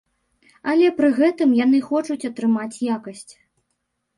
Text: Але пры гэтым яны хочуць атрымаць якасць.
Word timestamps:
Але 0.71 0.87
пры 0.99 1.09
гэтым 1.19 1.53
яны 1.59 1.81
хочуць 1.91 2.27
атрымаць 2.31 2.81
якасць. 2.97 3.33